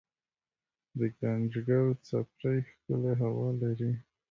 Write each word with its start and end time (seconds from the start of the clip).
دګنجګل 0.97 1.87
څپری 2.07 2.57
ښکلې 2.67 3.13
هوا 3.21 3.47
لري 3.61 3.91